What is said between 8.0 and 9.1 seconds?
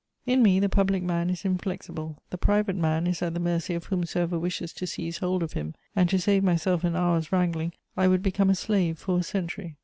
would become a slave